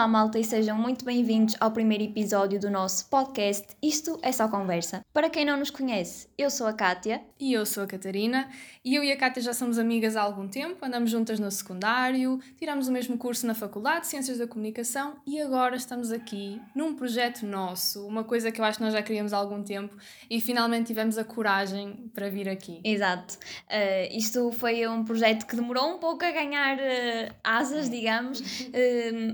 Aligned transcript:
Olá, 0.00 0.08
malta, 0.08 0.38
e 0.38 0.44
sejam 0.44 0.78
muito 0.78 1.04
bem-vindos 1.04 1.54
ao 1.60 1.70
primeiro 1.72 2.04
episódio 2.04 2.58
do 2.58 2.70
nosso 2.70 3.06
podcast 3.10 3.66
Isto 3.82 4.18
é 4.22 4.32
Só 4.32 4.48
Conversa. 4.48 5.04
Para 5.12 5.28
quem 5.28 5.44
não 5.44 5.58
nos 5.58 5.68
conhece, 5.68 6.26
eu 6.38 6.48
sou 6.48 6.66
a 6.66 6.72
Kátia. 6.72 7.20
E 7.38 7.52
eu 7.52 7.66
sou 7.66 7.82
a 7.82 7.86
Catarina. 7.86 8.48
E 8.82 8.94
eu 8.94 9.04
e 9.04 9.12
a 9.12 9.16
Kátia 9.16 9.42
já 9.42 9.52
somos 9.52 9.78
amigas 9.78 10.16
há 10.16 10.22
algum 10.22 10.48
tempo, 10.48 10.82
andamos 10.82 11.10
juntas 11.10 11.38
no 11.38 11.50
secundário, 11.50 12.40
tiramos 12.56 12.88
o 12.88 12.92
mesmo 12.92 13.18
curso 13.18 13.46
na 13.46 13.54
Faculdade 13.54 14.02
de 14.02 14.06
Ciências 14.06 14.38
da 14.38 14.46
Comunicação 14.46 15.16
e 15.26 15.38
agora 15.38 15.76
estamos 15.76 16.10
aqui 16.10 16.58
num 16.74 16.94
projeto 16.94 17.44
nosso, 17.44 18.06
uma 18.06 18.24
coisa 18.24 18.50
que 18.50 18.58
eu 18.58 18.64
acho 18.64 18.78
que 18.78 18.84
nós 18.84 18.94
já 18.94 19.02
queríamos 19.02 19.34
há 19.34 19.36
algum 19.36 19.62
tempo 19.62 19.94
e 20.30 20.40
finalmente 20.40 20.86
tivemos 20.86 21.18
a 21.18 21.24
coragem 21.24 22.10
para 22.14 22.30
vir 22.30 22.48
aqui. 22.48 22.80
Exato. 22.84 23.34
Uh, 23.68 24.16
isto 24.16 24.50
foi 24.52 24.86
um 24.86 25.04
projeto 25.04 25.46
que 25.46 25.56
demorou 25.56 25.96
um 25.96 25.98
pouco 25.98 26.24
a 26.24 26.30
ganhar 26.30 26.78
uh, 26.78 27.34
asas, 27.44 27.90
digamos, 27.90 28.40
uh, 28.40 28.44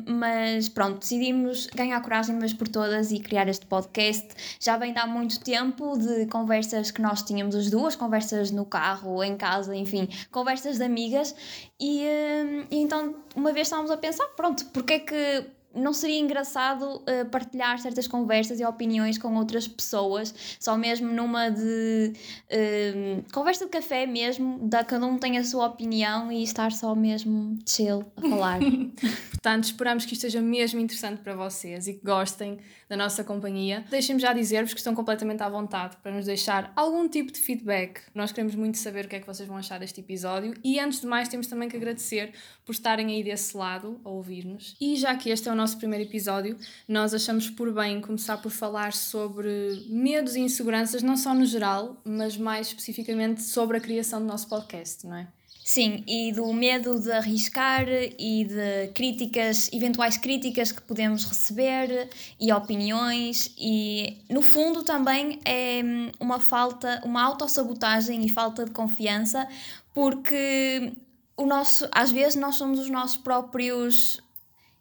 mas 0.11 0.56
mas 0.57 0.71
pronto, 0.71 1.01
decidimos 1.01 1.67
ganhar 1.67 2.01
coragem 2.01 2.35
mas 2.35 2.55
por 2.55 2.67
todas 2.67 3.13
e 3.13 3.21
criar 3.21 3.47
este 3.47 3.67
podcast. 3.67 4.29
Já 4.59 4.79
vem 4.79 4.93
de 4.93 4.99
há 4.99 5.07
muito 5.07 5.39
tempo 5.41 5.99
de 5.99 6.25
conversas 6.27 6.91
que 6.91 7.03
nós 7.03 7.23
tínhamos 7.23 7.55
as 7.55 7.71
duas, 7.71 7.95
conversas 7.95 8.51
no 8.51 8.65
carro, 8.65 9.23
em 9.23 9.37
casa, 9.37 9.77
enfim, 9.77 10.09
conversas 10.31 10.79
de 10.79 10.85
amigas. 10.85 11.35
E, 11.79 12.03
hum, 12.03 12.67
e 12.71 12.79
então 12.79 13.17
uma 13.35 13.53
vez 13.53 13.67
estávamos 13.67 13.91
a 13.91 13.99
pensar, 13.99 14.27
pronto, 14.29 14.65
porque 14.73 14.95
é 14.95 14.99
que 14.99 15.47
não 15.77 15.93
seria 15.93 16.19
engraçado 16.19 16.83
uh, 16.83 17.29
partilhar 17.31 17.79
certas 17.79 18.09
conversas 18.09 18.61
e 18.61 18.65
opiniões 18.65 19.19
com 19.19 19.35
outras 19.37 19.69
pessoas, 19.69 20.35
só 20.59 20.77
mesmo 20.77 21.13
numa 21.13 21.51
de 21.51 22.13
uh, 22.51 23.33
conversa 23.33 23.67
de 23.67 23.71
café 23.71 24.07
mesmo, 24.07 24.59
da 24.69 24.85
cada 24.85 25.07
um 25.07 25.19
tem 25.19 25.39
a 25.39 25.45
sua 25.45 25.67
opinião 25.67 26.33
e 26.33 26.43
estar 26.43 26.73
só 26.73 26.95
mesmo 26.95 27.59
chill 27.67 28.05
a 28.17 28.21
falar. 28.21 28.61
Portanto, 29.31 29.65
esperamos 29.65 30.05
que 30.05 30.15
isto 30.15 30.23
seja 30.23 30.41
mesmo 30.41 30.81
interessante 30.81 31.21
para 31.21 31.35
vocês 31.35 31.87
e 31.87 31.95
que 31.95 32.05
gostem 32.05 32.59
da 32.89 32.97
nossa 32.97 33.25
companhia. 33.25 33.85
Deixem-me 33.91 34.21
já 34.21 34.33
dizer-vos 34.33 34.73
que 34.73 34.79
estão 34.79 34.95
completamente 34.95 35.43
à 35.43 35.49
vontade 35.49 35.97
para 36.03 36.13
nos 36.13 36.27
deixar 36.27 36.73
algum 36.77 37.09
tipo 37.09 37.33
de 37.33 37.41
feedback. 37.41 38.01
Nós 38.15 38.33
queremos 38.33 38.55
muito 38.55 38.79
saber 38.79 39.05
o 39.05 39.09
que 39.09 39.17
é 39.17 39.21
que 39.21 39.27
vocês 39.27 39.49
vão 39.49 39.57
achar 39.57 39.79
deste 39.79 40.01
episódio 40.01 40.55
e 40.63 40.79
antes 40.79 41.01
de 41.01 41.07
mais 41.07 41.29
temos 41.29 41.47
também 41.47 41.69
que 41.69 41.77
agradecer 41.77 42.33
por 42.65 42.73
estarem 42.73 43.09
aí 43.09 43.23
desse 43.23 43.57
lado 43.57 44.01
a 44.05 44.09
ouvir-nos. 44.09 44.77
E 44.81 44.97
já 44.97 45.15
que 45.17 45.31
este 45.31 45.49
é 45.49 45.53
o 45.53 45.55
nosso 45.55 45.66
nosso 45.67 45.79
primeiro 45.79 46.05
episódio, 46.05 46.57
nós 46.87 47.13
achamos 47.13 47.51
por 47.51 47.75
bem 47.75 48.01
começar 48.01 48.37
por 48.37 48.53
falar 48.53 48.93
sobre 48.93 49.85
medos 49.89 50.37
e 50.37 50.41
inseguranças, 50.41 51.03
não 51.03 51.17
só 51.17 51.35
no 51.35 51.45
geral, 51.45 52.01
mas 52.05 52.37
mais 52.37 52.69
especificamente 52.69 53.43
sobre 53.43 53.77
a 53.77 53.81
criação 53.81 54.21
do 54.21 54.27
nosso 54.27 54.49
podcast, 54.49 55.05
não 55.05 55.17
é? 55.17 55.27
Sim, 55.65 56.05
e 56.07 56.31
do 56.31 56.53
medo 56.53 57.01
de 57.01 57.11
arriscar 57.11 57.85
e 57.89 58.45
de 58.45 58.93
críticas, 58.95 59.69
eventuais 59.73 60.17
críticas 60.17 60.71
que 60.71 60.81
podemos 60.81 61.25
receber 61.25 62.11
e 62.39 62.53
opiniões 62.53 63.53
e 63.59 64.19
no 64.31 64.43
fundo 64.43 64.85
também 64.85 65.41
é 65.45 65.81
uma 66.21 66.39
falta, 66.39 67.03
uma 67.05 67.25
autossabotagem 67.25 68.25
e 68.25 68.29
falta 68.29 68.65
de 68.65 68.71
confiança 68.71 69.49
porque 69.93 70.93
o 71.37 71.45
nosso, 71.45 71.89
às 71.91 72.13
vezes 72.13 72.37
nós 72.37 72.55
somos 72.55 72.79
os 72.79 72.89
nossos 72.89 73.17
próprios 73.17 74.25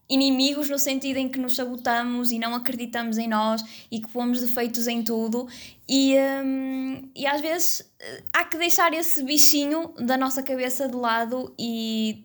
inimigos 0.10 0.70
no 0.70 0.78
sentido 0.78 1.18
em 1.18 1.28
que 1.28 1.40
nos 1.40 1.56
sabotamos 1.56 2.32
e 2.32 2.38
não 2.38 2.54
acreditamos 2.54 3.18
em 3.18 3.28
nós 3.28 3.64
e 3.92 4.00
que 4.00 4.08
pomos 4.08 4.40
defeitos 4.40 4.88
em 4.88 5.04
tudo. 5.04 5.48
E, 5.88 6.16
um, 6.44 7.10
e 7.16 7.26
às 7.26 7.42
vezes 7.42 7.92
eh, 8.00 8.24
há 8.34 8.44
que 8.44 8.58
deixar 8.58 8.94
esse 8.94 9.24
bichinho 9.24 9.94
da 10.00 10.18
nossa 10.18 10.44
cabeça 10.44 10.88
de 10.88 10.96
lado 10.96 11.54
e 11.58 12.24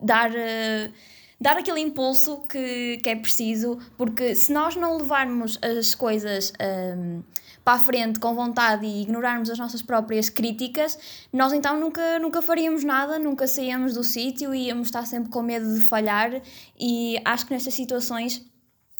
dar, 0.00 0.30
uh, 0.30 0.92
dar 1.40 1.56
aquele 1.58 1.80
impulso 1.80 2.42
que, 2.48 2.98
que 3.02 3.10
é 3.10 3.16
preciso 3.16 3.78
porque 3.96 4.34
se 4.34 4.52
nós 4.52 4.74
não 4.74 4.96
levarmos 4.96 5.58
as 5.62 5.94
coisas 5.94 6.52
um, 6.96 7.22
para 7.64 7.74
a 7.74 7.78
frente 7.78 8.20
com 8.20 8.34
vontade 8.34 8.86
e 8.86 9.02
ignorarmos 9.02 9.50
as 9.50 9.58
nossas 9.58 9.82
próprias 9.82 10.28
críticas, 10.28 10.98
nós 11.32 11.52
então 11.52 11.78
nunca, 11.78 12.18
nunca 12.18 12.40
faríamos 12.40 12.84
nada, 12.84 13.18
nunca 13.18 13.46
saíamos 13.46 13.94
do 13.94 14.04
sítio 14.04 14.54
e 14.54 14.68
íamos 14.68 14.88
estar 14.88 15.04
sempre 15.04 15.30
com 15.30 15.42
medo 15.42 15.74
de 15.74 15.80
falhar. 15.80 16.40
E 16.78 17.20
acho 17.24 17.44
que 17.44 17.52
nestas 17.52 17.74
situações 17.74 18.46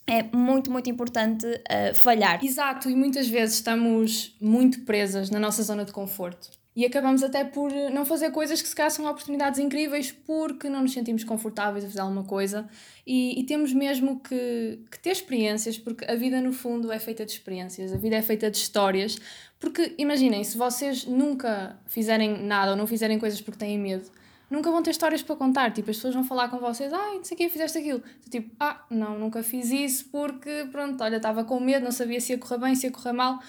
é 0.07 0.25
muito, 0.37 0.71
muito 0.71 0.91
importante 0.91 1.47
uh, 1.47 1.95
falhar. 1.95 2.45
Exato, 2.45 2.91
e 2.91 2.97
muitas 2.97 3.29
vezes 3.29 3.57
estamos 3.57 4.37
muito 4.41 4.81
presas 4.83 5.31
na 5.31 5.39
nossa 5.39 5.63
zona 5.63 5.85
de 5.85 5.93
conforto 5.93 6.51
e 6.77 6.85
acabamos 6.85 7.23
até 7.23 7.43
por 7.43 7.73
não 7.91 8.05
fazer 8.05 8.31
coisas 8.31 8.61
que 8.61 8.69
se 8.69 8.77
calhar 8.77 8.91
são 8.91 9.07
oportunidades 9.07 9.59
incríveis 9.59 10.13
porque 10.13 10.69
não 10.69 10.83
nos 10.83 10.93
sentimos 10.93 11.25
confortáveis 11.25 11.85
a 11.85 11.89
fazer 11.89 12.01
alguma 12.01 12.23
coisa 12.23 12.69
e, 13.07 13.41
e, 13.41 13.45
temos 13.45 13.73
mesmo 13.73 14.21
que, 14.21 14.79
que 14.91 14.99
ter 14.99 15.13
experiências 15.13 15.79
porque 15.79 16.05
a 16.05 16.15
vida 16.15 16.39
no 16.41 16.53
fundo 16.53 16.93
é 16.93 16.99
feita 16.99 17.25
de 17.25 17.33
experiências, 17.33 17.93
a 17.93 17.97
vida 17.97 18.17
é 18.17 18.23
feita 18.23 18.51
de 18.51 18.59
histórias 18.59 19.17
porque 19.59 19.95
imaginem, 19.97 20.45
se 20.45 20.59
vocês 20.59 21.07
nunca 21.07 21.79
fizerem 21.87 22.45
nada 22.45 22.73
ou 22.73 22.77
não 22.77 22.87
fizerem 22.87 23.19
coisas 23.19 23.41
porque 23.41 23.59
têm 23.59 23.79
medo 23.79 24.11
nunca 24.51 24.71
vão 24.71 24.83
ter 24.83 24.91
histórias 24.91 25.23
para 25.23 25.37
contar. 25.37 25.73
Tipo, 25.73 25.91
as 25.91 25.97
pessoas 25.97 26.15
vão 26.15 26.25
falar 26.25 26.49
com 26.49 26.59
vocês, 26.59 26.93
ai, 26.93 27.17
não 27.17 27.25
sei 27.25 27.35
o 27.35 27.39
que, 27.39 27.49
fizeste 27.49 27.79
aquilo. 27.79 28.03
Tipo, 28.31 28.55
ah, 28.61 28.85
não, 28.91 29.19
nunca 29.19 29.43
fiz 29.43 29.71
isso 29.71 30.09
porque, 30.11 30.69
pronto, 30.71 31.03
olha, 31.03 31.17
estava 31.17 31.45
com 31.45 31.59
medo, 31.61 31.85
não 31.85 31.93
sabia 31.93 32.21
se 32.21 32.33
ia 32.33 32.39
correr 32.39 32.59
bem, 32.59 32.75
se 32.75 32.87
ia 32.87 32.93
correr 32.93 33.13
mal. 33.13 33.41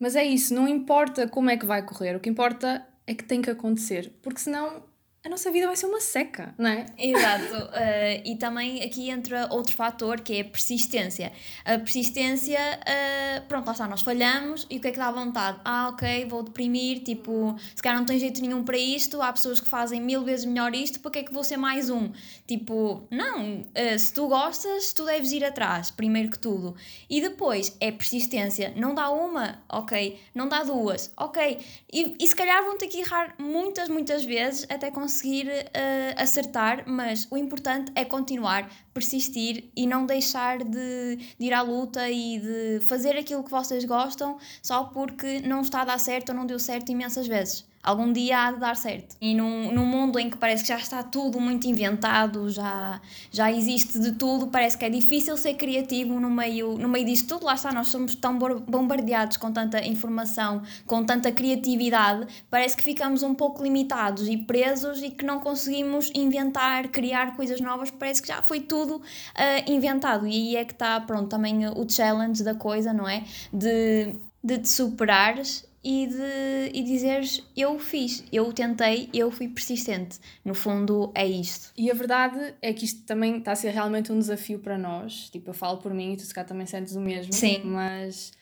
Mas 0.00 0.16
é 0.16 0.24
isso, 0.24 0.54
não 0.54 0.66
importa 0.66 1.28
como 1.28 1.50
é 1.50 1.56
que 1.58 1.66
vai 1.66 1.84
correr, 1.84 2.16
o 2.16 2.20
que 2.20 2.30
importa 2.30 2.86
é 3.06 3.14
que 3.14 3.22
tem 3.22 3.42
que 3.42 3.50
acontecer, 3.50 4.18
porque 4.22 4.40
senão 4.40 4.82
a 5.22 5.28
nossa 5.28 5.50
vida 5.50 5.66
vai 5.66 5.76
ser 5.76 5.84
uma 5.84 6.00
seca, 6.00 6.54
não 6.56 6.70
é? 6.70 6.86
Exato. 6.96 7.54
Uh, 7.54 8.22
e 8.24 8.36
também 8.36 8.82
aqui 8.82 9.10
entra 9.10 9.48
outro 9.50 9.76
fator 9.76 10.18
que 10.20 10.38
é 10.38 10.40
a 10.40 10.44
persistência. 10.44 11.30
A 11.62 11.78
persistência, 11.78 12.58
uh, 12.58 13.46
pronto, 13.46 13.66
lá 13.66 13.72
está, 13.72 13.86
nós 13.86 14.00
falhamos 14.00 14.66
e 14.70 14.78
o 14.78 14.80
que 14.80 14.88
é 14.88 14.90
que 14.90 14.98
dá 14.98 15.10
vontade? 15.10 15.60
Ah, 15.62 15.90
ok, 15.90 16.24
vou 16.24 16.42
deprimir, 16.42 17.00
tipo, 17.00 17.54
se 17.74 17.82
calhar 17.82 17.98
não 17.98 18.06
tem 18.06 18.18
jeito 18.18 18.40
nenhum 18.40 18.64
para 18.64 18.78
isto, 18.78 19.20
há 19.20 19.30
pessoas 19.30 19.60
que 19.60 19.68
fazem 19.68 20.00
mil 20.00 20.24
vezes 20.24 20.46
melhor 20.46 20.74
isto, 20.74 21.00
para 21.00 21.10
que 21.10 21.18
é 21.18 21.22
que 21.22 21.34
vou 21.34 21.44
ser 21.44 21.58
mais 21.58 21.90
um? 21.90 22.10
Tipo, 22.46 23.06
não, 23.10 23.60
uh, 23.60 23.98
se 23.98 24.14
tu 24.14 24.26
gostas, 24.26 24.94
tu 24.94 25.04
deves 25.04 25.32
ir 25.32 25.44
atrás, 25.44 25.90
primeiro 25.90 26.30
que 26.30 26.38
tudo. 26.38 26.74
E 27.10 27.20
depois 27.20 27.76
é 27.78 27.92
persistência. 27.92 28.72
Não 28.74 28.94
dá 28.94 29.10
uma, 29.10 29.62
ok. 29.68 30.18
Não 30.34 30.48
dá 30.48 30.62
duas, 30.62 31.12
ok. 31.14 31.58
E, 31.92 32.16
e 32.18 32.26
se 32.26 32.34
calhar 32.34 32.64
vão 32.64 32.78
ter 32.78 32.86
que 32.86 33.00
errar 33.00 33.34
muitas, 33.38 33.90
muitas 33.90 34.24
vezes 34.24 34.66
até 34.70 34.90
conseguir 34.90 35.09
conseguir 35.10 35.48
uh, 35.48 36.22
acertar, 36.22 36.84
mas 36.86 37.26
o 37.32 37.36
importante 37.36 37.90
é 37.96 38.04
continuar, 38.04 38.70
persistir 38.92 39.70
e 39.76 39.86
não 39.86 40.06
deixar 40.06 40.58
de, 40.64 41.16
de, 41.38 41.46
ir 41.46 41.52
à 41.52 41.62
luta 41.62 42.08
e 42.10 42.38
de 42.38 42.86
fazer 42.86 43.16
aquilo 43.16 43.44
que 43.44 43.50
vocês 43.50 43.84
gostam 43.84 44.38
só 44.62 44.84
porque 44.84 45.40
não 45.40 45.60
está 45.60 45.82
a 45.82 45.84
dar 45.84 45.98
certo 45.98 46.30
ou 46.30 46.34
não 46.34 46.46
deu 46.46 46.58
certo 46.58 46.90
imensas 46.90 47.26
vezes 47.26 47.70
algum 47.82 48.12
dia 48.12 48.46
há 48.46 48.52
de 48.52 48.58
dar 48.58 48.76
certo. 48.76 49.16
E 49.20 49.34
num, 49.34 49.72
num 49.72 49.86
mundo 49.86 50.18
em 50.18 50.28
que 50.28 50.36
parece 50.36 50.62
que 50.62 50.68
já 50.68 50.76
está 50.76 51.02
tudo 51.02 51.40
muito 51.40 51.66
inventado, 51.66 52.48
já, 52.50 53.00
já 53.30 53.50
existe 53.50 53.98
de 53.98 54.12
tudo, 54.12 54.48
parece 54.48 54.76
que 54.76 54.84
é 54.84 54.90
difícil 54.90 55.36
ser 55.36 55.54
criativo 55.54 56.20
no 56.20 56.30
meio, 56.30 56.76
no 56.76 56.88
meio 56.88 57.06
disso 57.06 57.26
tudo. 57.26 57.46
Lá 57.46 57.54
está, 57.54 57.72
nós 57.72 57.88
somos 57.88 58.14
tão 58.14 58.38
bombardeados 58.38 59.36
com 59.36 59.50
tanta 59.50 59.84
informação, 59.86 60.62
com 60.86 61.04
tanta 61.04 61.32
criatividade, 61.32 62.26
parece 62.50 62.76
que 62.76 62.84
ficamos 62.84 63.22
um 63.22 63.34
pouco 63.34 63.62
limitados 63.62 64.28
e 64.28 64.36
presos 64.36 65.02
e 65.02 65.10
que 65.10 65.24
não 65.24 65.40
conseguimos 65.40 66.10
inventar, 66.14 66.88
criar 66.88 67.36
coisas 67.36 67.60
novas, 67.60 67.90
parece 67.90 68.20
que 68.20 68.28
já 68.28 68.42
foi 68.42 68.60
tudo 68.60 68.89
uh, 68.96 69.70
inventado. 69.70 70.26
E 70.26 70.32
aí 70.32 70.56
é 70.56 70.64
que 70.64 70.72
está, 70.72 71.00
pronto, 71.00 71.28
também 71.28 71.66
o 71.68 71.88
challenge 71.88 72.42
da 72.42 72.54
coisa, 72.54 72.92
não 72.92 73.08
é? 73.08 73.24
De, 73.52 74.14
de 74.42 74.58
te 74.58 74.68
superares 74.68 75.68
e, 75.82 76.06
de, 76.06 76.78
e 76.78 76.82
dizeres 76.82 77.42
eu 77.56 77.78
fiz, 77.78 78.22
eu 78.30 78.52
tentei, 78.52 79.08
eu 79.14 79.30
fui 79.30 79.48
persistente. 79.48 80.18
No 80.44 80.54
fundo, 80.54 81.10
é 81.14 81.26
isto. 81.26 81.72
E 81.76 81.90
a 81.90 81.94
verdade 81.94 82.54
é 82.60 82.72
que 82.72 82.84
isto 82.84 83.02
também 83.04 83.38
está 83.38 83.52
a 83.52 83.56
ser 83.56 83.70
realmente 83.70 84.12
um 84.12 84.18
desafio 84.18 84.58
para 84.58 84.76
nós. 84.76 85.30
Tipo, 85.30 85.50
eu 85.50 85.54
falo 85.54 85.78
por 85.78 85.94
mim 85.94 86.12
e 86.12 86.16
tu 86.16 86.22
se 86.22 86.34
calhar 86.34 86.46
também 86.46 86.66
sentes 86.66 86.94
o 86.94 87.00
mesmo. 87.00 87.32
Sim. 87.32 87.62
Mas, 87.64 88.32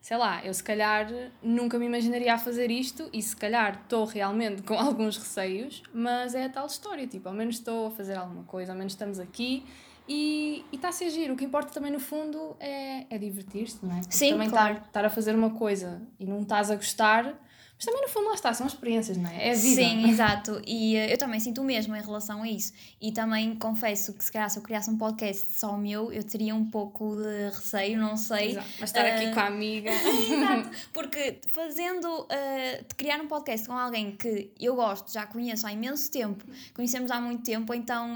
sei 0.00 0.16
lá, 0.16 0.44
eu 0.44 0.52
se 0.52 0.62
calhar 0.62 1.08
nunca 1.40 1.78
me 1.78 1.86
imaginaria 1.86 2.34
a 2.34 2.38
fazer 2.38 2.70
isto 2.70 3.08
e 3.12 3.22
se 3.22 3.36
calhar 3.36 3.80
estou 3.84 4.04
realmente 4.04 4.62
com 4.66 4.74
alguns 4.74 5.16
receios, 5.16 5.82
mas 5.94 6.34
é 6.34 6.44
a 6.44 6.48
tal 6.48 6.66
história. 6.66 7.06
Tipo, 7.06 7.28
ao 7.28 7.34
menos 7.34 7.56
estou 7.56 7.86
a 7.86 7.90
fazer 7.92 8.16
alguma 8.16 8.42
coisa, 8.42 8.72
ao 8.72 8.78
menos 8.78 8.94
estamos 8.94 9.20
aqui 9.20 9.64
e 10.08 10.64
está 10.72 10.88
a 10.88 10.92
ser 10.92 11.10
giro. 11.10 11.34
O 11.34 11.36
que 11.36 11.44
importa 11.44 11.72
também, 11.72 11.92
no 11.92 12.00
fundo, 12.00 12.56
é, 12.58 13.06
é 13.10 13.18
divertir-se, 13.18 13.84
não 13.84 13.96
é? 13.96 14.00
Sim, 14.08 14.30
também 14.30 14.48
claro. 14.48 14.82
estar, 14.86 15.04
a 15.04 15.10
fazer 15.10 15.34
uma 15.34 15.50
coisa 15.50 16.00
e 16.18 16.24
não 16.24 16.40
estás 16.40 16.70
a 16.70 16.76
gostar, 16.76 17.38
mas 17.78 17.84
também, 17.84 18.02
no 18.02 18.08
fundo, 18.08 18.26
lá 18.26 18.34
está, 18.34 18.52
são 18.52 18.66
experiências, 18.66 19.16
não 19.16 19.30
é? 19.30 19.50
É 19.50 19.52
a 19.52 19.54
vida. 19.54 19.82
Sim, 19.82 20.10
exato. 20.10 20.60
E 20.66 20.96
uh, 20.96 21.10
eu 21.10 21.16
também 21.16 21.38
sinto 21.38 21.60
o 21.60 21.64
mesmo 21.64 21.94
em 21.94 22.02
relação 22.02 22.42
a 22.42 22.48
isso. 22.48 22.72
E 23.00 23.12
também 23.12 23.54
confesso 23.54 24.12
que, 24.14 24.24
se 24.24 24.32
calhar, 24.32 24.50
se 24.50 24.58
eu 24.58 24.64
criasse 24.64 24.90
um 24.90 24.98
podcast 24.98 25.46
só 25.52 25.76
meu, 25.76 26.12
eu 26.12 26.24
teria 26.24 26.56
um 26.56 26.64
pouco 26.64 27.14
de 27.14 27.50
receio, 27.54 27.96
não 27.96 28.16
sei. 28.16 28.50
Exato. 28.50 28.68
Mas 28.80 28.90
estar 28.90 29.04
uh, 29.04 29.14
aqui 29.14 29.32
com 29.32 29.38
a 29.38 29.46
amiga. 29.46 29.90
exato. 29.94 30.70
Porque 30.92 31.38
fazendo, 31.52 32.22
uh, 32.22 32.84
de 32.88 32.94
criar 32.96 33.20
um 33.20 33.28
podcast 33.28 33.68
com 33.68 33.74
alguém 33.74 34.16
que 34.16 34.50
eu 34.58 34.74
gosto, 34.74 35.12
já 35.12 35.24
conheço 35.24 35.64
há 35.64 35.72
imenso 35.72 36.10
tempo, 36.10 36.44
conhecemos 36.74 37.12
há 37.12 37.20
muito 37.20 37.44
tempo, 37.44 37.72
então. 37.72 38.12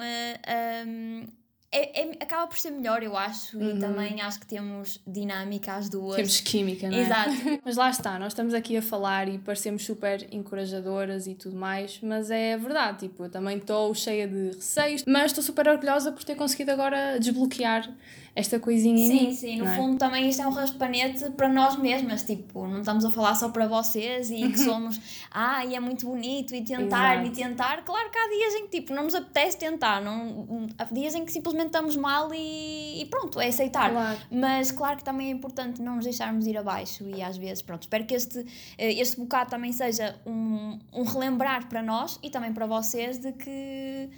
Um, 0.88 1.41
é, 1.72 2.02
é, 2.02 2.10
acaba 2.20 2.46
por 2.46 2.58
ser 2.58 2.70
melhor, 2.70 3.02
eu 3.02 3.16
acho, 3.16 3.56
uhum. 3.56 3.76
e 3.76 3.80
também 3.80 4.20
acho 4.20 4.38
que 4.38 4.46
temos 4.46 5.00
dinâmica 5.06 5.72
as 5.72 5.88
duas. 5.88 6.16
Temos 6.16 6.40
química, 6.40 6.88
não 6.88 6.98
é? 6.98 7.00
Exato. 7.00 7.30
mas 7.64 7.76
lá 7.76 7.88
está, 7.88 8.18
nós 8.18 8.32
estamos 8.32 8.52
aqui 8.52 8.76
a 8.76 8.82
falar 8.82 9.26
e 9.26 9.38
parecemos 9.38 9.82
super 9.82 10.26
encorajadoras 10.30 11.26
e 11.26 11.34
tudo 11.34 11.56
mais, 11.56 11.98
mas 12.02 12.30
é 12.30 12.58
verdade, 12.58 13.08
tipo, 13.08 13.24
eu 13.24 13.30
também 13.30 13.56
estou 13.56 13.94
cheia 13.94 14.28
de 14.28 14.48
receios, 14.48 15.02
mas 15.06 15.26
estou 15.26 15.42
super 15.42 15.66
orgulhosa 15.66 16.12
por 16.12 16.22
ter 16.22 16.34
conseguido 16.34 16.72
agora 16.72 17.18
desbloquear 17.18 17.90
esta 18.34 18.58
coisinha 18.58 18.96
sim, 18.96 19.02
em 19.04 19.26
mim. 19.26 19.34
Sim, 19.34 19.36
sim, 19.36 19.56
no 19.58 19.66
é? 19.66 19.76
fundo 19.76 19.98
também 19.98 20.28
isto 20.28 20.40
é 20.42 20.46
um 20.46 20.50
raspanete 20.50 21.30
para 21.30 21.48
nós 21.48 21.76
mesmas, 21.76 22.22
tipo, 22.22 22.66
não 22.66 22.80
estamos 22.80 23.04
a 23.04 23.10
falar 23.10 23.34
só 23.34 23.50
para 23.50 23.66
vocês 23.66 24.30
e 24.30 24.48
que 24.48 24.56
somos, 24.60 24.98
ah, 25.30 25.64
e 25.64 25.74
é 25.74 25.80
muito 25.80 26.06
bonito 26.06 26.54
e 26.54 26.62
tentar 26.62 27.16
Exato. 27.16 27.28
e 27.28 27.30
tentar, 27.30 27.84
claro 27.84 28.10
que 28.10 28.18
há 28.18 28.28
dias 28.28 28.54
em 28.54 28.62
que 28.68 28.80
tipo, 28.80 28.94
não 28.94 29.04
nos 29.04 29.14
apetece 29.14 29.58
tentar, 29.58 30.00
não, 30.00 30.66
há 30.78 30.84
dias 30.84 31.14
em 31.14 31.24
que 31.24 31.32
simplesmente 31.32 31.66
estamos 31.66 31.96
mal 31.96 32.32
e, 32.32 33.02
e 33.02 33.06
pronto, 33.06 33.38
é 33.38 33.48
aceitar, 33.48 33.90
claro. 33.90 34.18
mas 34.30 34.72
claro 34.72 34.96
que 34.96 35.04
também 35.04 35.28
é 35.28 35.30
importante 35.30 35.82
não 35.82 35.96
nos 35.96 36.04
deixarmos 36.04 36.46
ir 36.46 36.56
abaixo 36.56 37.06
e 37.08 37.22
às 37.22 37.36
vezes, 37.36 37.60
pronto, 37.60 37.82
espero 37.82 38.04
que 38.06 38.14
este, 38.14 38.46
eh, 38.78 38.92
este 38.94 39.18
bocado 39.18 39.50
também 39.50 39.72
seja 39.72 40.16
um, 40.24 40.78
um 40.92 41.02
relembrar 41.02 41.68
para 41.68 41.82
nós 41.82 42.18
e 42.22 42.30
também 42.30 42.52
para 42.52 42.64
vocês 42.64 43.18
de 43.18 43.32
que 43.32 44.10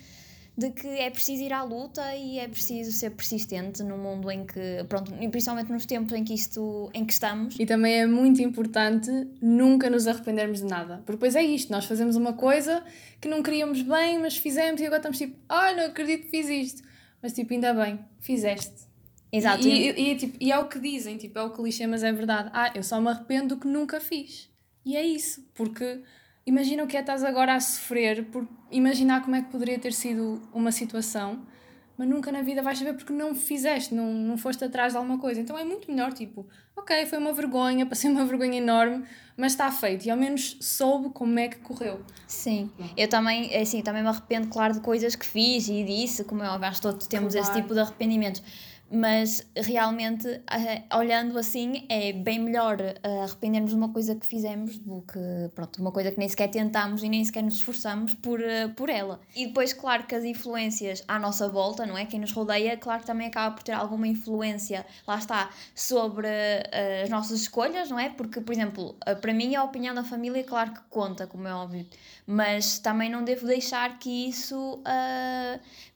de 0.57 0.71
que 0.71 0.87
é 0.87 1.11
preciso 1.11 1.43
ir 1.43 1.53
à 1.53 1.63
luta 1.63 2.15
e 2.15 2.39
é 2.39 2.47
preciso 2.47 2.93
ser 2.93 3.11
persistente 3.11 3.83
no 3.83 3.99
mundo 3.99 4.31
em 4.31 4.47
que, 4.47 4.85
pronto, 4.89 5.13
principalmente 5.31 5.73
nos 5.73 5.85
tempos 5.85 6.13
em 6.13 6.23
que 6.23 6.33
isto, 6.33 6.91
em 6.95 7.05
que 7.05 7.13
estamos. 7.13 7.57
E 7.59 7.67
também 7.67 8.01
é 8.01 8.07
muito 8.07 8.41
importante 8.41 9.11
nunca 9.43 9.91
nos 9.91 10.07
arrependermos 10.07 10.61
de 10.61 10.67
nada, 10.67 10.99
porque 10.99 11.13
depois 11.13 11.35
é 11.35 11.43
isto, 11.43 11.73
nós 11.73 11.87
fazemos 11.87 12.15
uma 12.15 12.35
coisa 12.35 12.85
que 13.21 13.29
não 13.29 13.43
queríamos 13.43 13.83
bem, 13.83 14.19
mas 14.21 14.37
fizemos 14.37 14.81
e 14.81 14.87
agora 14.87 14.99
estamos 14.99 15.19
tipo, 15.19 15.37
ai, 15.49 15.73
oh, 15.73 15.77
não 15.77 15.85
acredito 15.87 16.25
que 16.25 16.31
fiz 16.31 16.49
isto. 16.49 16.83
Mas 17.21 17.33
tipo, 17.33 17.55
ainda 17.55 17.73
bem, 17.73 17.99
fizeste. 18.21 18.85
Exato. 19.33 19.67
E, 19.67 19.91
e, 19.91 20.13
e, 20.13 20.17
tipo, 20.17 20.37
e 20.39 20.53
é 20.53 20.59
o 20.59 20.69
que 20.69 20.79
dizem, 20.79 21.17
tipo, 21.17 21.39
é 21.39 21.43
o 21.43 21.51
clichê, 21.51 21.87
mas 21.87 22.05
é 22.05 22.13
verdade. 22.13 22.51
Ah, 22.53 22.71
eu 22.75 22.83
só 22.83 23.01
me 23.01 23.09
arrependo 23.09 23.55
do 23.55 23.61
que 23.61 23.67
nunca 23.67 23.99
fiz. 23.99 24.49
E 24.85 24.97
é 24.97 25.03
isso, 25.03 25.45
porque 25.55 26.03
imagina 26.47 26.85
o 26.85 26.87
que 26.87 26.97
é 26.97 27.01
estás 27.01 27.25
agora 27.25 27.55
a 27.55 27.61
sofrer 27.61 28.25
por 28.27 28.47
imaginar 28.71 29.23
como 29.23 29.37
é 29.37 29.43
que 29.43 29.51
poderia 29.51 29.79
ter 29.79 29.93
sido 29.93 30.43
uma 30.53 30.73
situação, 30.73 31.43
mas 31.97 32.09
nunca 32.09 32.33
na 32.33 32.43
vida 32.43 32.61
vais 32.61 32.79
saber 32.79 32.95
porque 32.95 33.13
não 33.13 33.35
fizeste, 33.35 33.95
não, 33.95 34.13
não 34.13 34.37
foste 34.37 34.65
atrás 34.65 34.93
de 34.93 34.99
alguma 34.99 35.19
coisa. 35.19 35.41
Então 35.41 35.57
é 35.57 35.65
muito 35.65 35.91
melhor, 35.91 36.13
tipo, 36.13 36.47
ok, 36.77 37.07
foi 37.07 37.19
uma 37.19 37.33
vergonha, 37.33 37.87
passei 37.87 38.11
uma 38.11 38.25
vergonha 38.25 38.59
enorme, 38.59 39.05
mas 39.37 39.53
está 39.53 39.71
feito 39.71 40.05
e 40.07 40.11
ao 40.11 40.17
menos 40.17 40.57
soube 40.61 41.11
como 41.11 41.39
é 41.39 41.49
que 41.49 41.59
correu. 41.59 42.05
Sim, 42.27 42.71
eu 42.97 43.09
também, 43.09 43.53
é 43.53 43.61
assim, 43.61 43.81
também 43.81 44.03
me 44.03 44.09
arrependo, 44.09 44.49
claro, 44.49 44.75
de 44.75 44.81
coisas 44.81 45.15
que 45.15 45.25
fiz 45.25 45.69
e 45.69 45.85
disse, 45.85 46.25
como 46.25 46.43
é 46.43 46.49
óbvio, 46.49 46.69
acho 46.69 46.81
que 46.81 46.87
todos 46.89 47.07
temos 47.07 47.33
claro. 47.33 47.49
esse 47.49 47.61
tipo 47.61 47.73
de 47.75 47.81
arrependimentos 47.81 48.43
mas 48.91 49.47
realmente, 49.57 50.29
uh, 50.29 50.97
olhando 50.97 51.39
assim, 51.39 51.87
é 51.89 52.13
bem 52.13 52.39
melhor 52.39 52.79
uh, 52.81 53.23
arrependermos 53.23 53.71
de 53.71 53.77
uma 53.77 53.89
coisa 53.89 54.15
que 54.15 54.27
fizemos 54.27 54.79
do 54.79 55.03
que, 55.03 55.19
pronto, 55.55 55.81
uma 55.81 55.91
coisa 55.91 56.13
que 56.13 56.19
nem 56.19 56.29
sequer 56.29 56.49
tentámos 56.49 57.03
e 57.03 57.09
nem 57.09 57.25
sequer 57.25 57.43
nos 57.43 57.55
esforçamos 57.55 58.15
por, 58.15 58.41
uh, 58.41 58.69
por 58.77 58.89
ela. 58.89 59.21
E 59.35 59.47
depois, 59.47 59.73
claro 59.73 60.05
que 60.05 60.15
as 60.15 60.23
influências 60.25 61.03
à 61.09 61.19
nossa 61.19 61.49
volta, 61.49 61.87
não 61.87 61.97
é? 61.97 62.05
Quem 62.05 62.21
nos 62.21 62.33
rodeia, 62.33 62.77
claro 62.77 63.01
que 63.01 63.07
também 63.07 63.27
acaba 63.27 63.55
por 63.55 63.63
ter 63.63 63.73
alguma 63.73 64.07
influência, 64.07 64.87
lá 65.07 65.19
está, 65.19 65.51
sobre 65.75 66.29
as 67.03 67.09
nossas 67.09 67.41
escolhas, 67.41 67.91
não 67.91 67.99
é? 67.99 68.11
Porque, 68.11 68.41
por 68.41 68.53
exemplo, 68.53 68.95
para 69.21 69.33
mim 69.33 69.55
a 69.55 69.65
opinião 69.65 69.95
da 69.95 70.05
família, 70.05 70.45
claro 70.45 70.73
que 70.73 70.81
conta, 70.91 71.27
como 71.27 71.49
é 71.49 71.55
óbvio, 71.55 71.87
mas 72.27 72.79
também 72.79 73.11
não 73.11 73.25
devo 73.25 73.47
deixar 73.47 73.99
que 73.99 74.29
isso 74.29 74.83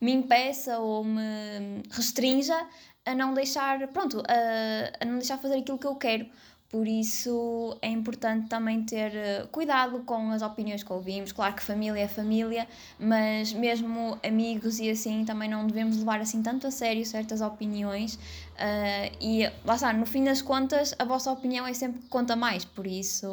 me 0.01 0.11
impeça 0.11 0.79
ou 0.79 1.03
me 1.03 1.83
restrinja 1.91 2.57
a 3.05 3.15
não 3.15 3.33
deixar, 3.33 3.87
pronto, 3.89 4.21
a, 4.27 5.03
a 5.03 5.05
não 5.05 5.17
deixar 5.17 5.37
fazer 5.37 5.59
aquilo 5.59 5.77
que 5.77 5.87
eu 5.87 5.95
quero. 5.95 6.25
Por 6.69 6.87
isso 6.87 7.75
é 7.81 7.89
importante 7.89 8.47
também 8.47 8.83
ter 8.83 9.15
eh, 9.15 9.47
cuidado 9.51 10.03
com 10.03 10.29
as 10.29 10.43
opiniões 10.43 10.83
que 10.83 10.93
ouvimos. 10.93 11.31
Claro 11.31 11.55
que 11.55 11.63
família 11.63 12.01
é 12.01 12.07
família, 12.07 12.67
mas 12.99 13.51
mesmo 13.51 14.19
amigos 14.23 14.79
e 14.79 14.87
assim 14.87 15.25
também 15.25 15.49
não 15.49 15.65
devemos 15.65 15.97
levar 15.97 16.21
assim 16.21 16.43
tanto 16.43 16.67
a 16.67 16.71
sério 16.71 17.03
certas 17.03 17.41
opiniões. 17.41 18.13
Uh, 18.13 19.17
e 19.19 19.47
lá 19.65 19.75
está, 19.75 19.91
no 19.91 20.05
fim 20.05 20.23
das 20.23 20.43
contas, 20.43 20.93
a 20.99 21.05
vossa 21.05 21.31
opinião 21.31 21.65
é 21.65 21.73
sempre 21.73 22.01
que 22.01 22.07
conta 22.07 22.35
mais, 22.35 22.63
por 22.65 22.85
isso. 22.85 23.27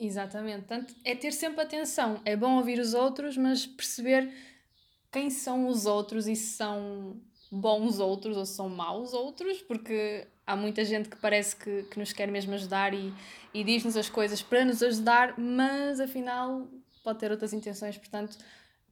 Exatamente, 0.00 0.64
Portanto, 0.64 0.94
é 1.04 1.14
ter 1.14 1.32
sempre 1.32 1.60
atenção. 1.60 2.22
É 2.24 2.34
bom 2.34 2.56
ouvir 2.56 2.78
os 2.78 2.94
outros, 2.94 3.36
mas 3.36 3.66
perceber 3.66 4.32
quem 5.12 5.28
são 5.28 5.68
os 5.68 5.84
outros 5.84 6.26
e 6.26 6.34
se 6.34 6.56
são 6.56 7.20
bons 7.50 7.98
outros 7.98 8.36
ou 8.36 8.44
se 8.44 8.54
são 8.54 8.68
maus 8.68 9.12
outros, 9.12 9.62
porque 9.62 10.26
há 10.46 10.56
muita 10.56 10.84
gente 10.84 11.08
que 11.08 11.16
parece 11.16 11.56
que, 11.56 11.84
que 11.84 11.98
nos 11.98 12.12
quer 12.12 12.30
mesmo 12.30 12.54
ajudar 12.54 12.92
e, 12.94 13.12
e 13.52 13.64
diz-nos 13.64 13.96
as 13.96 14.08
coisas 14.08 14.42
para 14.42 14.64
nos 14.64 14.82
ajudar, 14.82 15.38
mas 15.38 16.00
afinal 16.00 16.66
pode 17.02 17.18
ter 17.18 17.30
outras 17.30 17.52
intenções, 17.52 17.98
portanto, 17.98 18.36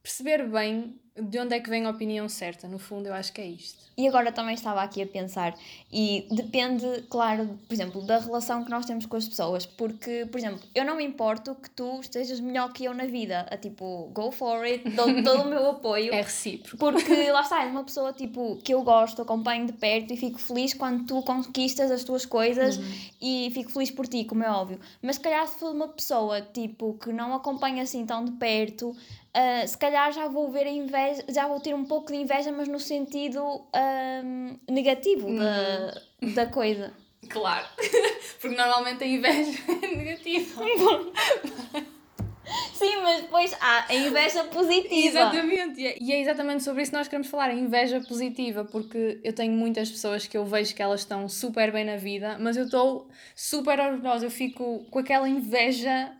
perceber 0.02 0.49
bem 0.49 0.99
de 1.14 1.38
onde 1.38 1.54
é 1.54 1.60
que 1.60 1.69
vem 1.69 1.84
a 1.84 1.90
opinião 1.90 2.26
certa, 2.28 2.66
no 2.66 2.78
fundo 2.78 3.06
eu 3.06 3.14
acho 3.14 3.32
que 3.32 3.40
é 3.40 3.46
isto. 3.46 3.82
E 3.96 4.08
agora 4.08 4.32
também 4.32 4.54
estava 4.54 4.81
aqui 4.82 5.02
a 5.02 5.06
pensar, 5.06 5.54
e 5.93 6.26
depende, 6.31 6.87
claro, 7.10 7.58
por 7.69 7.75
exemplo, 7.75 8.00
da 8.00 8.19
relação 8.19 8.64
que 8.64 8.70
nós 8.70 8.87
temos 8.87 9.04
com 9.04 9.16
as 9.16 9.28
pessoas, 9.28 9.66
porque, 9.66 10.26
por 10.32 10.38
exemplo, 10.38 10.60
eu 10.75 10.82
não 10.84 10.96
me 10.96 11.04
importo 11.04 11.54
que 11.54 11.69
tu 11.69 12.00
estejas 12.00 12.40
melhor 12.40 12.72
que 12.72 12.87
eu 12.87 12.94
na 12.94 13.04
vida, 13.04 13.46
a 13.50 13.56
tipo, 13.58 14.10
go 14.14 14.32
for 14.32 14.64
it, 14.64 14.88
dou 14.90 15.06
todo 15.22 15.43
o 15.43 15.49
meu 15.50 15.70
apoio. 15.70 16.14
É 16.14 16.22
recíproco. 16.22 16.78
Porque 16.78 17.05
lá 17.31 17.43
está, 17.43 17.62
és 17.62 17.70
uma 17.70 17.84
pessoa 17.84 18.14
tipo, 18.14 18.56
que 18.64 18.72
eu 18.72 18.82
gosto, 18.82 19.20
acompanho 19.20 19.66
de 19.66 19.75
perto 19.75 20.14
e 20.14 20.16
fico 20.16 20.38
feliz 20.38 20.72
quando 20.72 21.05
tu 21.05 21.20
conquistas 21.22 21.90
as 21.90 22.02
tuas 22.02 22.25
coisas 22.25 22.78
uhum. 22.78 22.84
e 23.20 23.50
fico 23.52 23.70
feliz 23.70 23.90
por 23.90 24.06
ti, 24.08 24.25
como 24.25 24.43
é 24.43 24.50
óbvio. 24.50 24.81
Mas 25.02 25.16
se 25.16 25.20
calhar 25.20 25.46
se 25.46 25.58
for 25.58 25.75
uma 25.75 25.88
pessoa 25.88 26.40
tipo, 26.40 26.94
que 26.94 27.12
não 27.12 27.34
acompanha 27.34 27.82
assim 27.82 28.06
tão 28.06 28.25
de 28.25 28.32
perto, 28.32 28.96
uh, 29.37 29.67
se 29.67 29.76
calhar 29.76 30.12
já 30.12 30.29
vou 30.29 30.50
ver 30.50 30.67
inveja 30.67 31.25
já 31.29 31.46
vou 31.46 31.61
ter 31.61 31.75
um 31.75 31.84
pouco 31.84 32.12
de 32.12 32.19
inveja, 32.19 32.52
mas 32.52 32.69
no 32.69 32.79
sentido 32.79 33.43
um, 33.44 34.58
negativo 34.70 35.29
da, 35.36 36.01
da 36.34 36.46
coisa. 36.46 36.93
Claro, 37.29 37.67
porque 38.41 38.56
normalmente 38.56 39.05
a 39.05 39.06
inveja 39.06 39.56
é 39.81 39.94
negativa. 39.94 40.65
Sim, 42.74 42.96
mas 43.01 43.22
depois 43.22 43.56
há 43.60 43.86
a 43.89 43.94
inveja 43.94 44.44
positiva. 44.44 44.93
Exatamente, 44.93 45.86
é, 45.86 45.96
e 46.01 46.12
é 46.12 46.20
exatamente 46.20 46.65
sobre 46.65 46.82
isso 46.82 46.91
que 46.91 46.98
nós 46.98 47.06
queremos 47.06 47.29
falar, 47.29 47.51
a 47.51 47.55
inveja 47.55 48.01
positiva, 48.01 48.65
porque 48.65 49.20
eu 49.22 49.32
tenho 49.32 49.53
muitas 49.53 49.89
pessoas 49.89 50.27
que 50.27 50.36
eu 50.36 50.44
vejo 50.44 50.74
que 50.74 50.82
elas 50.82 51.01
estão 51.01 51.29
super 51.29 51.72
bem 51.72 51.84
na 51.84 51.96
vida, 51.96 52.36
mas 52.41 52.56
eu 52.56 52.65
estou 52.65 53.08
super 53.36 53.79
orgulhosa, 53.79 54.27
eu 54.27 54.31
fico 54.31 54.84
com 54.91 54.98
aquela 54.98 55.29
inveja 55.29 56.12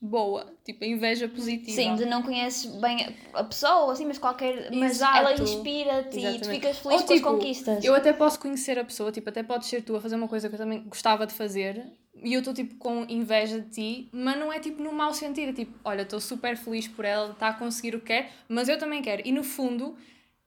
boa, 0.00 0.54
tipo 0.64 0.82
a 0.82 0.86
inveja 0.86 1.28
positiva. 1.28 1.76
Sim, 1.76 1.94
de 1.94 2.06
não 2.06 2.22
conheces 2.22 2.66
bem 2.80 3.14
a 3.34 3.44
pessoa, 3.44 3.92
assim, 3.92 4.06
mas 4.06 4.18
qualquer. 4.18 4.70
Mas 4.72 4.92
Exato. 4.92 5.18
ela 5.18 5.34
inspira-te 5.34 6.18
e 6.18 6.40
tu 6.40 6.48
ficas 6.48 6.78
feliz 6.78 7.00
Ou, 7.02 7.06
com 7.06 7.14
tipo, 7.14 7.28
as 7.28 7.34
conquistas. 7.34 7.84
Eu 7.84 7.94
até 7.94 8.12
posso 8.12 8.40
conhecer 8.40 8.78
a 8.78 8.84
pessoa, 8.84 9.12
tipo, 9.12 9.28
até 9.28 9.42
podes 9.42 9.68
ser 9.68 9.82
tu 9.82 9.94
a 9.94 10.00
fazer 10.00 10.16
uma 10.16 10.28
coisa 10.28 10.48
que 10.48 10.54
eu 10.54 10.58
também 10.58 10.82
gostava 10.84 11.26
de 11.26 11.34
fazer 11.34 11.86
e 12.22 12.34
eu 12.34 12.40
estou 12.40 12.54
tipo 12.54 12.76
com 12.76 13.04
inveja 13.08 13.60
de 13.60 13.70
ti, 13.70 14.08
mas 14.12 14.38
não 14.38 14.52
é 14.52 14.58
tipo 14.58 14.82
no 14.82 14.92
mau 14.92 15.12
sentido, 15.12 15.50
é 15.50 15.52
tipo, 15.52 15.78
olha, 15.84 16.02
estou 16.02 16.20
super 16.20 16.56
feliz 16.56 16.88
por 16.88 17.04
ela, 17.04 17.32
está 17.32 17.48
a 17.48 17.54
conseguir 17.54 17.94
o 17.94 18.00
que 18.00 18.06
quer, 18.06 18.32
mas 18.48 18.68
eu 18.68 18.78
também 18.78 19.02
quero. 19.02 19.22
E 19.24 19.32
no 19.32 19.44
fundo, 19.44 19.96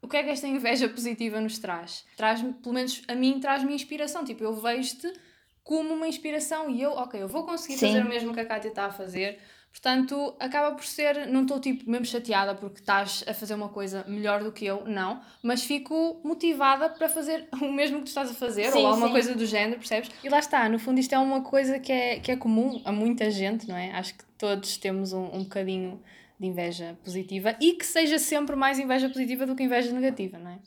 o 0.02 0.08
que 0.08 0.18
é 0.18 0.24
que 0.24 0.30
esta 0.30 0.48
inveja 0.48 0.90
positiva 0.90 1.40
nos 1.40 1.60
traz? 1.60 2.06
Traz-me, 2.18 2.54
pelo 2.54 2.76
menos 2.76 3.02
a 3.08 3.16
mim, 3.16 3.40
traz-me 3.40 3.74
inspiração. 3.74 4.26
Tipo, 4.26 4.44
eu 4.44 4.54
vejo-te 4.54 5.12
como 5.64 5.94
uma 5.94 6.08
inspiração 6.08 6.70
e 6.70 6.82
eu, 6.82 6.92
ok, 6.92 7.22
eu 7.22 7.28
vou 7.28 7.46
conseguir 7.46 7.78
Sim. 7.78 7.88
fazer 7.88 8.02
o 8.02 8.10
mesmo 8.10 8.34
que 8.34 8.40
a 8.40 8.46
Kátia 8.46 8.70
está 8.70 8.86
a 8.86 8.92
fazer. 8.92 9.40
Portanto, 9.72 10.36
acaba 10.40 10.76
por 10.76 10.86
ser, 10.86 11.26
não 11.28 11.42
estou 11.42 11.60
tipo 11.60 11.90
mesmo 11.90 12.06
chateada 12.06 12.54
porque 12.54 12.80
estás 12.80 13.24
a 13.28 13.34
fazer 13.34 13.56
uma 13.56 13.70
coisa 13.70 14.06
melhor 14.08 14.44
do 14.44 14.52
que 14.52 14.64
eu, 14.64 14.84
não, 14.86 15.20
mas 15.42 15.64
fico 15.64 16.22
motivada 16.24 16.90
para 16.90 17.10
fazer 17.10 17.48
o 17.60 17.72
mesmo 17.72 17.98
que 17.98 18.04
tu 18.04 18.08
estás 18.10 18.30
a 18.30 18.36
fazer 18.36 18.72
sim, 18.72 18.80
ou 18.80 18.88
alguma 18.88 19.08
sim. 19.08 19.14
coisa 19.14 19.34
do 19.34 19.46
género, 19.48 19.80
percebes? 19.80 20.12
E 20.24 20.30
lá 20.30 20.38
está, 20.38 20.70
no 20.70 20.78
fundo 20.78 21.00
isto 21.00 21.16
é 21.16 21.18
uma 21.18 21.42
coisa 21.42 21.80
que 21.80 21.92
é, 21.92 22.20
que 22.20 22.32
é 22.32 22.36
comum 22.36 22.82
a 22.86 22.92
muita 22.92 23.32
gente, 23.32 23.68
não 23.68 23.76
é? 23.76 23.92
Acho 23.94 24.14
que 24.14 24.24
todos 24.38 24.78
temos 24.78 25.12
um, 25.12 25.24
um 25.34 25.44
bocadinho 25.44 26.00
de 26.40 26.46
inveja 26.46 26.96
positiva 27.04 27.56
e 27.60 27.74
que 27.74 27.86
seja 27.86 28.20
sempre 28.20 28.56
mais 28.56 28.78
inveja 28.78 29.08
positiva 29.08 29.48
do 29.48 29.56
que 29.56 29.64
inveja 29.64 29.92
negativa, 29.92 30.38
não 30.38 30.52
é? 30.52 30.60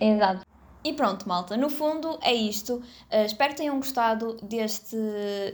Exato. 0.00 0.53
E 0.84 0.92
pronto, 0.92 1.26
malta, 1.26 1.56
no 1.56 1.70
fundo 1.70 2.18
é 2.22 2.34
isto. 2.34 2.74
Uh, 2.74 3.24
espero 3.24 3.52
que 3.52 3.56
tenham 3.56 3.76
gostado 3.76 4.36
deste, 4.42 4.96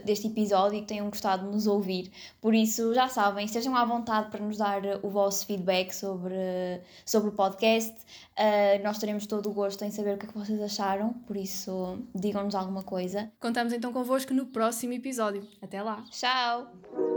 deste 0.03 0.27
episódio 0.27 0.77
e 0.77 0.81
que 0.81 0.87
tenham 0.87 1.09
gostado 1.09 1.45
de 1.45 1.53
nos 1.53 1.67
ouvir. 1.67 2.11
Por 2.41 2.53
isso, 2.53 2.93
já 2.93 3.07
sabem, 3.07 3.45
estejam 3.45 3.73
à 3.73 3.85
vontade 3.85 4.29
para 4.29 4.43
nos 4.43 4.57
dar 4.57 4.81
o 5.01 5.09
vosso 5.09 5.45
feedback 5.45 5.93
sobre, 5.93 6.81
sobre 7.05 7.29
o 7.29 7.31
podcast. 7.31 7.95
Uh, 8.37 8.83
nós 8.83 8.97
teremos 8.97 9.25
todo 9.25 9.49
o 9.49 9.53
gosto 9.53 9.85
em 9.85 9.91
saber 9.91 10.15
o 10.15 10.17
que 10.17 10.25
é 10.25 10.29
que 10.29 10.37
vocês 10.37 10.61
acharam, 10.61 11.13
por 11.25 11.37
isso, 11.37 11.99
digam-nos 12.13 12.53
alguma 12.53 12.83
coisa. 12.83 13.31
Contamos 13.39 13.71
então 13.71 13.93
convosco 13.93 14.33
no 14.33 14.47
próximo 14.47 14.91
episódio. 14.91 15.47
Até 15.61 15.81
lá! 15.81 16.03
Tchau! 16.11 17.10